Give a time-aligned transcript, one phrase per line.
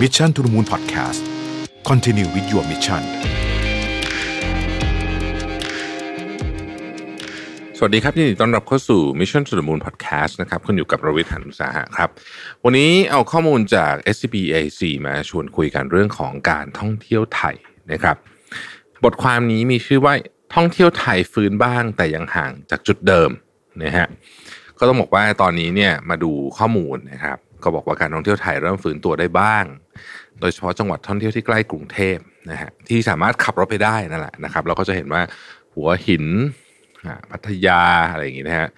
[0.00, 1.20] Mission to the Moon Podcast
[1.88, 3.02] Continue with your mission
[7.76, 12.10] สวัสดีครับยินดีต้อนรับเข้าสู่ Mission to the Moon Podcast นะครับคุณอยู่กับรวิทย์หันุสาหะครับ
[12.64, 17.56] วันนี้เอาข้อมูลจาก SCBAC มาชวนคุยกันเรื่องของการท่องเที่ยวไทย
[17.92, 18.16] นะครับ
[19.04, 20.14] บทความนี้มีชื่อว่า
[20.54, 23.30] ท่องเที่ยวไทยฟื้นบ้างแต่ยังห่างจากจุดเดิม
[23.82, 24.08] นะฮะ
[24.78, 29.64] ก็ต้องบอกว่าตอนนี้เนี่ยมาดูข้อมูลนะครับ ก็บอกว่าการท่องเที่ยวไทยเริ่มฟื้นตัวได้บ้าง
[30.40, 32.18] โดยเฉพาะจังหวัดท่องเที่ยวที่ใกล้กรุงเทพ
[32.50, 35.22] นะฮะที่สามารถขับรถไปได้นั่นแหละนะครับ เราก็จะเห็นว่า
[35.74, 36.24] หัวหิน
[37.30, 38.68] พัทยาอะไรอย่างงี้นะฮะ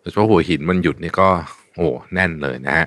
[0.00, 1.28] โดยเฉพาะหัวหินมันหยุดนี่ก็
[1.76, 2.86] โอ้แน่นเลยนะฮะ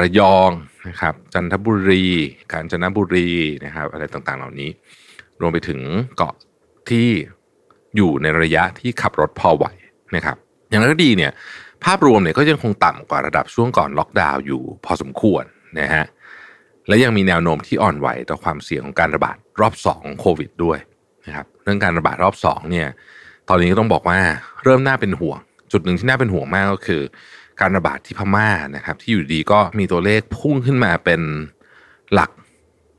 [0.00, 0.50] ระยอง
[0.88, 2.04] นะครับจันทบุรี
[2.52, 3.30] กาญจนบุรี
[3.64, 4.70] นะครับ อะไรต่างๆ เหล่านี้
[5.40, 5.80] รวมไปถึง
[6.16, 6.34] เกาะ
[6.88, 7.08] ที่
[7.96, 9.66] อยู่ในระยะที่ขับรถพอไหว
[10.16, 10.36] นะครับ
[10.68, 11.32] อย่างไรก็ดีเนี่ย
[11.84, 15.44] ภาพรวมเนี่ยก็ยังคงต่ำกว่าระดับช่วงก่อนล็อกดาวน์อยู่พอสมควร
[15.80, 16.04] นะฮะ
[16.88, 20.78] และยังมีแนวโน้มที่อ่อนไหวต่อความเสี่ยงของการระบาดรอบ2โควิดด้วย
[21.26, 22.88] นะครับเรื่องการระบาดรอบ2เนี่ย
[23.48, 24.18] ตอนนี้ก็ต้องบอกว่า
[24.64, 25.38] เริ่มน่าเป็นห่วง
[25.72, 27.02] จุดหนึ่งที่น่าเป็นห่วงมากก็คือ
[27.60, 31.20] การระบาดที่พม่านะครับ ที่อยู่ดีก็มีตัวเลขพุ่งขึ้นมาเป็น
[32.14, 32.30] หลัก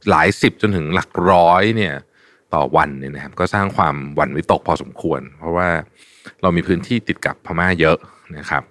[0.10, 1.94] หลายสิบจนถึงหลักร้อยเนี่ย
[2.54, 5.70] ต่อวันเนี่ยนะครับ ก็สร้างความหวั่นวิตกพอสมควร เพราะว่า
[6.42, 7.98] เรามีพื้นที่ติดกับพม่าเยอะ
[8.38, 8.64] นะครับ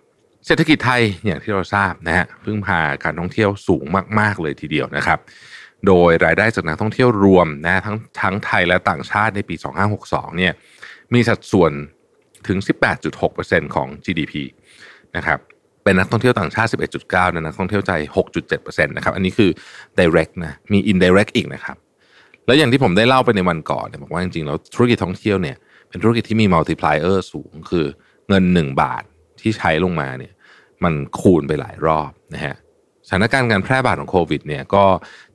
[0.46, 3.84] เศรษฐกิจไทยอย่างที่เราทราบนะฮะพึ่งพาการท่องเที่ยวสูง
[4.18, 5.18] มากๆเลยทีเดียวนะครับ
[5.86, 9.54] โดยรายได้จากนักท่องเที่ยวรวมนะทั้งทั้งไทยและต่างชาติในปี
[9.96, 10.52] 2562 เนี่ย
[11.14, 11.72] มีสัดส่วน
[12.48, 12.58] ถึง
[13.16, 14.34] 18.6%ของ GDP
[15.16, 15.38] นะครับ
[15.84, 16.68] เป็นนักท่องเที่ยวต่างชาติ
[17.02, 19.50] 11.9นะนักท่องเที่ยวใจ 6.7%นะครับอันนี้คือ
[20.00, 21.76] direct นะมี indirect อีกนะครับ
[22.46, 25.56] แล้วอย่างที่ผมได้เล่าไปในวันก่อนเนี่ยบอกว่าจริงๆแล้วธุรกิจท่องเที่ยวเนี่ย
[25.88, 27.86] เป็นธุรกิจที่มี multiplier สูงคือ
[28.28, 29.02] เงิน 1 บาท
[29.42, 30.32] ที่ใช้ลงมาเนี่ย
[30.84, 32.56] มันคูณไปหลายรอบนะฮะ
[33.08, 34.84] สถานการณ์การแพร่ระบาดของโควิดเนี่ยก็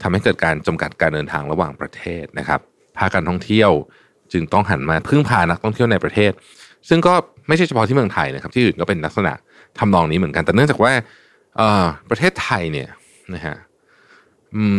[0.02, 2.60] ทำให้เกิดการจำกัดการเดินทางระหว่างประเทศนะครับ
[2.98, 3.72] ภาคการท่องเที่ยว
[4.34, 6.32] จึงต้องหันมาพึ่งพานักท่องเที่ยวในประเทศ
[6.90, 7.14] ซึ่งก็
[7.48, 9.34] ไม่ใช่เฉพาะที่เมืองไทยนะครับ ที่อื่นก็เป็นลักษณะ
[9.80, 10.92] ทำนองนี้เหมือนกัน แต่เนื่องจากว่า
[12.10, 12.90] ประเทศไทยเนี่ย
[13.34, 13.56] นะฮะ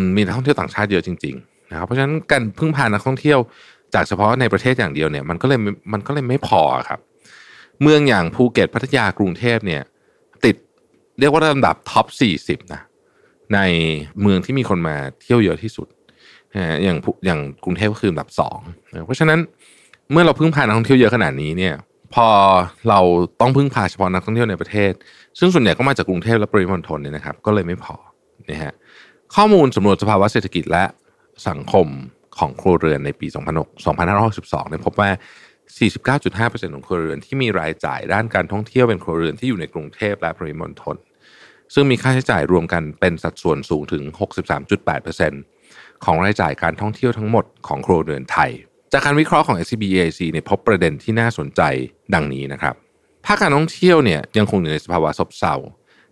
[0.01, 3.39] มมีนักท่องเที่ยวต่างชาติเยอะจริงๆนะครับเพราะฉะนั้นการพึ่งพานักท่องเที่ยว
[3.95, 5.59] จากเฉพาะในประเทศอย่างเดียวเนี่ยมันก็เลย
[5.93, 7.01] มันก็เลยไม่พอครับ
[7.83, 9.83] เมืองอย่างภูเก็ตพัทยากรุงเทพเนี่ย
[10.45, 10.57] ติด
[11.19, 12.07] เรียกว่าลำดับท็อป
[12.41, 12.83] 40 นะ
[13.55, 13.59] ใน
[14.23, 15.87] เมืองที่มีคนมาเที่ยวเยอะที่สุด
[16.57, 16.97] ฮะอย่าง
[17.27, 18.59] อย่างกรุงเทพก็คือลำดับสอง
[19.07, 19.39] เพราะฉะนั้น
[20.13, 21.75] เมื่อเราพึ่งพานักท่องเที่ยวเยอะขนาดนี้เนี่ย
[22.15, 22.29] พอ
[22.89, 23.01] เรา
[23.41, 24.93] ต้องพึ่งพาเฉพาะนักท่องเที่ยวในประเทศ
[25.39, 27.95] ซึ่งส่วนใหญ่ก็มาจากกรุงเทพและปริมณฑลเนี่ยนะครับ ก็เลยไม่พอ
[28.51, 28.73] นะฮะ
[29.35, 30.85] ข้อมูลสำรวจสภาวะเศรษฐกิจและ
[31.49, 31.87] สังคม
[32.39, 33.27] ของครัวเรือนในปี
[33.99, 35.11] 2562เนี่ยพบว่า
[35.77, 40.97] 49.5%ของครัวเรือนที่มีรายจ่ายด้านการท่องเที่ยวเป็นครัวเรือนที่อยู่ในกรุงเทพและปริมณฑล
[41.75, 44.03] ซึ่งมีค่าใช้จ่ายรวมกันเป็นสัดส่วนสูงถึง
[45.25, 48.51] 63.8%ของรายจ่ายการท่องเที่ยวทั้งหมดของครัวเรือนไทย
[48.93, 51.63] จากการวิเคราะห์ของ SCBAC เนี่ยพบประเด็นที่น่าสนใจ
[52.15, 52.75] ดังนี้นะครับ
[53.27, 55.55] ภาคการท่องเที่ยวเนี่ยยังคงอยู่ในสภาวะซบเซา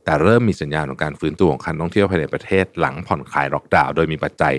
[0.05, 4.55] แต่เริ่มมีสัญญาณของการฟื้นตัวของการท่องเที่ยวภายในประเทศหลังผ่อนคลายล็อกดาวน์โดยมีปัจจัย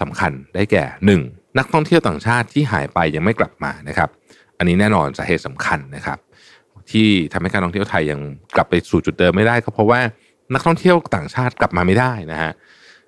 [0.00, 0.84] สำคัญได้แก่
[1.20, 1.58] 1.
[1.58, 4.10] นักท่องเที่ยวต่างชาติที่หายไปยังไม่กลับมานะครับ
[4.58, 6.18] อันนี้แน่นอนสาเหตุสำคัญนะครับ
[6.90, 8.20] ที่ทำให้การท่องเที่ยวไทยยัง
[8.56, 10.00] กลับไปสู่จุดเดิมไม่ได้ก็เพราะว่า
[10.54, 12.52] นักท่องเที่ยวต่างชาติกลับมาไม่ได้นะฮะ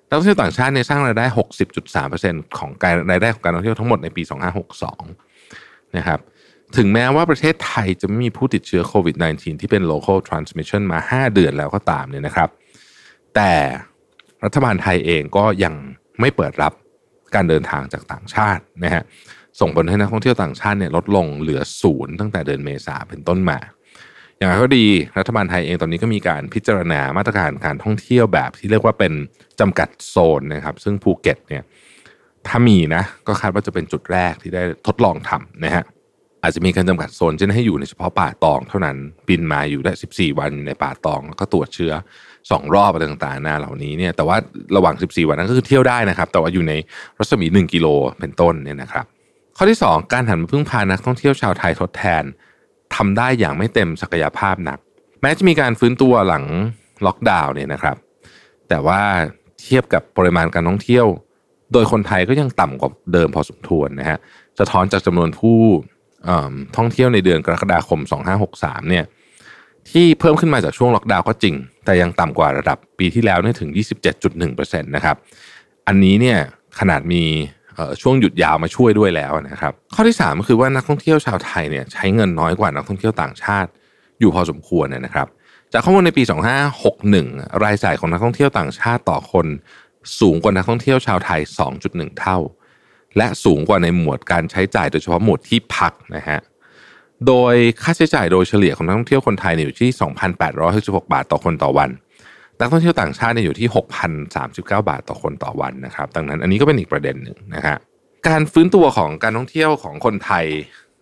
[0.07, 1.25] นักท่องเที่ยวต่างชาติเนี่ยสร้างรายได้
[1.91, 4.23] 60.3%ของการรายได้ของการท่องเที่ยวทั้งหมดในปี
[5.09, 6.19] 2562 นะครับ
[6.77, 12.49] ถึงแม้ว่าประเทศไทยจะไม่มีผู้ติดเชื้อโควิด -19 ที่เป็น local transmission มา 5 เดือนแล้วก็ตามเนี่ยนะครับ
[13.35, 13.51] แต่
[14.43, 15.73] รัฐบาลไทยเองก็ยัง
[16.19, 16.73] ไม่เปิดรับ
[17.35, 19.03] การเดินทางจากต่างชาตินะฮะ
[19.59, 23.59] ส่งผลให้นักท่องเที่ยวต่างชาติเนี่ยลดลงเหลือศูนย์ตั้งแต่เดือนเมษาเป็นต้นมา
[24.37, 24.85] อย่างไรก็ดี
[25.17, 29.13] รัฐบาลไทยเองตอนนี้ก็มีการพิจารณามาตรการการท่องเที่ยวแบบที่เรียกว่าเป็น
[29.59, 31.63] จำกัดโซนนะครับ ซึ่งภูเก็ตเนี่ย
[32.47, 35.83] ถ้ามีนะก็คาดว่าจะเป็นจุดแรกที่ได้ทดลองทำนะฮะ
[36.43, 41.93] อาจจะมีการจำกัดโซนเช่นให้อยู่ในเฉพาะป่าตองเท่านั้นบินมาอยู่ได้ 14 วันในป่าตองแล้วก็ตรวจเชื้อ
[42.51, 44.37] สองรอบอะไรต่างๆนาเหล่านี้เนี่ยแต่ว่า
[44.75, 46.73] ระหว่าง 14 วันนั้นก็คือเที่ยวได้นะครับ แต่ว่าอยู่ใน
[47.19, 47.87] รัศมี 1 กิโล
[48.19, 49.05] เป็นต้นเนี่ยนะครับ
[49.57, 52.23] ข้อที่ 2 การหันมาพึ่งพานักท่องเที่ยวชาวไทยทดแทน
[52.95, 54.79] ทำได้อย่างไม่เต็มศักยภาพนัก
[55.21, 56.45] แม้จะมีการฟื้นตัวหลัง
[57.05, 57.97] ล็อกดาวน์เนี่ยนะครับ
[58.69, 59.01] แต่ว่า
[59.61, 61.05] เทียบกับปริมาณการท่องเที่ยว
[61.73, 64.17] โดยคนไทยก็ยังต่ำกว่าเดิมพอสมควรนะฮะ
[64.59, 65.59] สะท้อนจากจำนวนผู้
[66.77, 67.99] ท่องเที่ยวในเดือนกรกฎาคม
[68.45, 69.05] 2563เนี่ย
[69.89, 71.55] ที่เพิ่มขึ้นมาจากช่วงล็อกดาวน์ก็จริง
[71.85, 73.69] แต่ยังต่ำกว่าระดับปีที่แล้วนี่ยถึง
[74.31, 75.15] 27.1%นะครับ
[75.87, 76.37] อันนี้เนี่ย
[76.79, 77.23] ขนาดมี
[78.01, 83.69] ช่วงหยุดยาวมาช่วยด้วยแล้วนะครับ ข้อที่ 3 ก็คือว่านักท่องเที่ยวชาวไทยเนี่ยใช้เงินน้อยกว่านักท่องเที่ยวต่างชาติ
[84.19, 85.27] อยู่พอสมควรนะครับ
[85.73, 86.23] จากข้อมูลในปี
[86.93, 89.47] 2561 รายจ่ายของนักท่องเที่ยวต่างชาติต่อคน
[90.19, 91.41] สูงกว่านักท่องเที่ยวชาวไทย
[91.79, 92.37] 2.1 เท่า
[93.17, 96.39] และสูงกว่าในหมวดการใช้จ่ายโดยเฉพาะหมวดที่พักนะฮะ
[97.27, 99.89] โดยค่าใช้จ่ายโดยเฉลี่ยของนักท่องเที่ยวคนไทยเนี่ยอยู่ที่
[100.47, 101.89] 2,866 บาทต่อคนต่อวัน
[102.59, 103.67] นักท่องเที่ยวต่างชาติเนี่ยอยู่ที่
[104.25, 107.77] 6,039 บาทต่อคนต่อวันนะครับ ดังนั้นอันนี้ก็เป็นอีกประเด็นหนึ่งนะฮะ
[108.27, 110.45] การฟื้นตัวของการท่องเที่ยวของคนไทย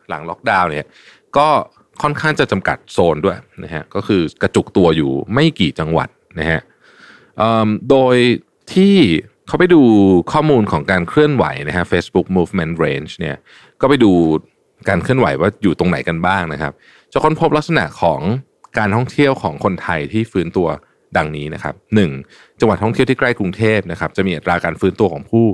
[0.09, 0.85] หลังล็อกดาวน์เนี่ย
[1.37, 1.47] ก็
[2.01, 6.61] ค่อนข้างจะจำกัดโซนด้วยนะฮะ ก็คือกระจุกตัวอยู่ไม่กี่จังหวัดนะฮะ
[7.89, 8.15] โดย
[8.73, 8.95] ที่
[9.47, 9.81] เขาไปดู
[10.31, 13.37] ข้อมูลของการเคลื่อนไหวนะฮะ Facebook Movement Range เนี่ย
[13.81, 14.11] ก็ไปดู
[14.87, 16.73] การเคลื่อนไหวว่าอยู่ตรงไหนกันบ้างนะครับ
[17.11, 18.19] จะค้นพบลักษณะของ
[18.77, 20.67] การท่องเที่ยวของคนไทยที่ฟื้นตัว
[21.17, 22.11] ดังนี้นะครับหนึ่ง
[22.59, 25.45] จังหวัดท่องเที่ยวที่ใกล้กรุงเทพนะครับจะมีอัตราการฟื้นตัวของผู้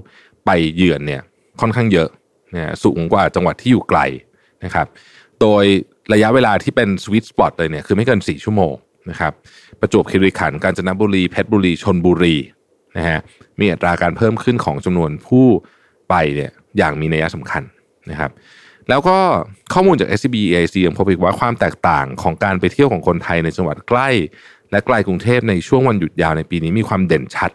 [0.45, 1.21] ไปเยือนเนี่ย
[1.61, 2.09] ค่อนข้างเยอะ
[2.55, 3.99] นะสูงกว่าจังหวัดที่อยู่ไกล
[4.63, 4.87] นะครับ
[5.41, 5.63] โดย
[6.13, 8.73] ระยะเวลาที่เป็นสวิตสปอตเลยเนี่ยคือไม่เกิน 4 ชั่วโมง
[9.09, 9.33] นะครับ
[9.79, 12.35] ประจวบคีรีขันธ์กาญจนบุรีเพชรบุรีชนบุรี
[12.97, 13.19] นะฮะ
[13.59, 15.45] มีอัตราการเพิ่มขึ้นของจำนวนผู้
[16.09, 17.63] ไปเนี่ยอย่างมีนัยสำคัญ
[18.11, 18.31] นะครับ
[18.89, 19.17] แล้วก็
[19.73, 24.09] ข้อมูลจาก SCB EIC ยังพบอีกว่าความแตกต่างของการไปเที่ยวของคนไทยในจังหวัดใกล้
[24.71, 27.51] และไกลกรุงเทพในช่วงวันหยุดยาวในปีนี้มีความเด่นชัด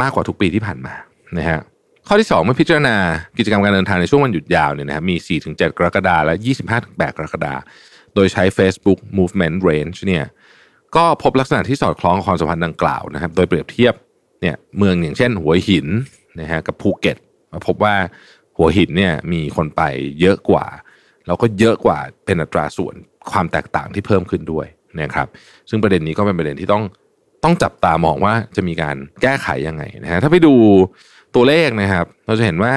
[0.00, 0.94] มากกว่าทุกปีที่ผ่านมา
[1.38, 1.60] นะฮะ
[2.08, 2.96] ข้อที่ 2 เมื่อพิจารณา
[3.38, 5.16] กิจกรรมการเดินทางในช่วงวันหยุดยาวเนี่ยนะครับมี
[5.46, 6.34] 4-7 กรกฎาคมและ
[6.76, 7.60] 25-8 กรกฎาคม
[8.14, 10.24] โดยใช้ Facebook Movement Range เนี่ย
[10.96, 13.94] ก็พบลักษณะที่สอดคล้องกับความสัมพันธ์ดังกล่าวนะครับ โดยเปรียบเทียบ
[14.42, 15.86] เนี่ยเมืองอย่างเช่นหัวหิน
[16.40, 17.16] นะฮะกับภูเก็ต
[17.52, 17.94] มาพบว่า
[18.58, 19.82] หัวหินเนี่ยมีคนไป
[20.20, 20.66] เยอะกว่า
[21.26, 22.94] แล้วก็เยอะกว่าเป็นอัตราส่วน
[23.30, 24.66] ความแตกต่างที่เพิ่มขึ้นด้วย
[25.00, 25.28] นะครับ
[25.68, 26.82] ซึ่งประเด็นนี้ก็เป็นประเด็นที่ต้อง
[27.44, 30.54] ต้องจับตามองว่าจะมีการแก้ไขยังไงนะฮะถ้าไปดู
[31.34, 32.74] ตัวเลขนะครับ เราจะเห็นว่า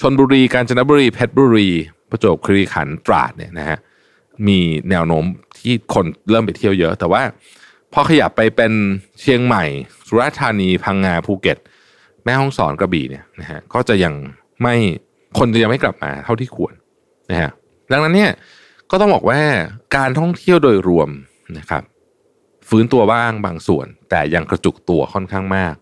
[0.00, 1.68] ชนบุรีกาญจนบุรีเพชรบุรี
[2.10, 3.78] ประจวบคีรีขันธ์ตราดเนี่ยนะฮะ
[4.46, 4.58] มี
[4.90, 5.24] แนวโน้ม
[5.58, 7.22] ที่คนเริ่มไปเที่ยวเยอะ แต่ว่า
[7.92, 8.72] พอขยับไปเป็น
[9.20, 9.64] เชียงใหม่
[10.06, 11.58] สุราษฎร์ธานีพังงาภูเก็ต
[12.24, 14.14] แม่ฮ่องสอนกระบี่เนี่ยนะฮะก็จะยัง
[14.62, 14.74] ไม่
[15.38, 16.74] คนจะยังไม่กลับมาเท่าที่ควร
[17.30, 17.50] นะฮะ
[17.92, 18.30] ดังนั้นเนี่ย
[18.90, 19.40] ก็ต้องบอกว่า
[19.96, 21.08] การท่องเที่ยวโดยรวม
[21.58, 21.82] นะครับ
[22.68, 25.74] ฟื้นตัวบ้างบางส่วน แต่ยังกระจุกตัวค่อนข้างมาก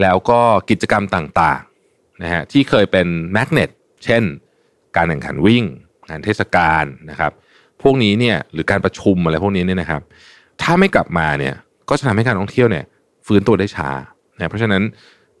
[0.00, 0.40] แล้วก็
[0.70, 3.70] กิจกรรมต่างๆนะฮะที่เคยเป็นแมกเนต
[4.04, 4.22] เช่น
[4.96, 5.64] การแข่งขันวิ่ง
[6.08, 7.32] งานเทศกาลนะครับ
[7.82, 10.02] พวกนี้เนี่ยหรือการประชุมอะไรพวกนี้เนี่ยนะครับ
[10.62, 11.54] ถ้าไม่กลับมาเนี่ย
[11.88, 12.84] ก็จะทำให้การท่องเที่ยวเนี่ย
[13.26, 13.90] ฟื้นตัวได้ช้า
[14.36, 14.82] นะเพราะฉะนั้น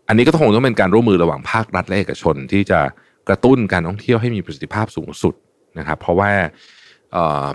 [0.08, 2.80] อันนี้ก็คงต้องเป็นการร่วมมือระหว่างภาครัฐและเอกชนที่จะ
[3.28, 5.34] กระตุ้นการท่องเที่ยวให้มีประสิทธิภาพสูงสุด
[5.78, 6.32] นะครับเพราะว่า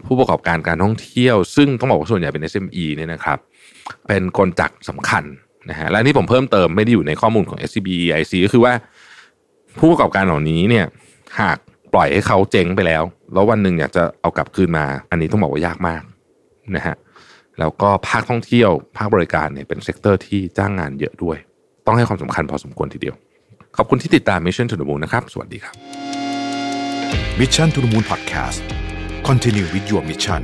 [0.05, 3.37] ผู้ประกอบการการท่องเที่ยว ซึ่งต้องบอกว่าส่วนใหญ่เป็น SME เนี่ยนะครับ
[4.07, 5.23] เป็นกลจักสำคัญ
[5.69, 8.73] นะฮะและนี่ผมเพิ่มเติมไม่ได้อยู่ในข้อมูลของ SCB EIC ก็คือว่า
[9.79, 10.85] ผู้ประกอบการเหล่านี้เนี่ย
[11.39, 11.57] หาก
[11.93, 13.03] ปล่อยให้เขาเจ๊งไปแล้ว
[13.33, 16.01] แล้ววันหนึ่งอยากจะเอากลับคืนมา อันนี้ต้องบอกว่ายากมาก
[16.75, 16.95] นะฮะ
[17.59, 21.37] แล้วก็ภาคท่องเที่ยว ภาคบริการเนี่ยเป็น sector ที่จ้างงานเยอะด้วย
[21.85, 23.15] ต้องให้ความสำคัญพอสมควรทีเดียว
[23.77, 25.75] ขอบคุณที่ติดตาม Mission to the Moon นะครับ สวัสดีครับ
[27.39, 28.59] Mission to the Moon Podcast
[29.27, 30.41] Continue with your mission